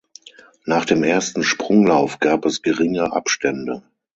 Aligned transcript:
Nach 0.65 0.83
dem 0.83 1.03
ersten 1.03 1.43
Sprunglauf 1.43 2.17
gab 2.17 2.45
es 2.47 2.63
geringe 2.63 3.13
Abstände. 3.13 3.83